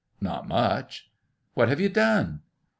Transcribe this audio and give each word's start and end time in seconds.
"Not 0.29 0.47
much."" 0.47 1.11
What 1.53 1.69
have 1.69 1.79
you 1.79 1.87
done 1.87 2.39